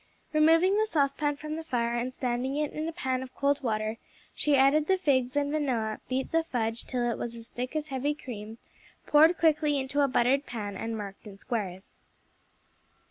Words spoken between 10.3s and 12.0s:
pan and marked in squares.